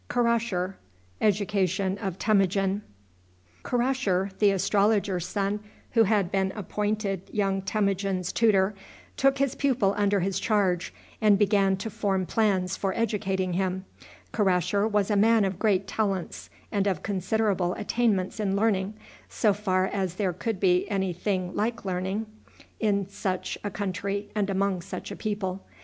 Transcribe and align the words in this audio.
Karasher, 0.09 0.77
the 1.19 1.31
astrologer's 4.51 5.27
son, 5.27 5.59
who 5.91 6.03
had 6.05 6.31
been 6.31 6.51
appointed 6.53 7.29
young 7.31 7.61
Temujin's 7.61 8.31
tutor, 8.31 8.73
took 9.15 9.37
his 9.37 9.53
pupil 9.53 9.93
under 9.95 10.19
his 10.19 10.39
charge, 10.39 10.91
and 11.21 11.37
began 11.37 11.77
to 11.77 11.91
form 11.91 12.25
plans 12.25 12.75
for 12.75 12.95
educating 12.97 13.53
him. 13.53 13.85
Karasher 14.33 14.87
was 14.87 15.11
a 15.11 15.15
man 15.15 15.45
of 15.45 15.59
great 15.59 15.85
talents 15.85 16.49
and 16.71 16.87
of 16.87 17.03
considerable 17.03 17.75
attainments 17.75 18.39
in 18.39 18.55
learning, 18.55 18.95
so 19.29 19.53
far 19.53 19.85
as 19.85 20.15
there 20.15 20.33
could 20.33 20.59
be 20.59 20.89
any 20.89 21.13
thing 21.13 21.53
like 21.55 21.85
learning 21.85 22.25
in 22.79 23.07
such 23.07 23.55
a 23.63 23.69
country 23.69 24.31
and 24.33 24.49
among 24.49 24.81
such 24.81 25.11
a 25.11 25.15
people. 25.15 25.63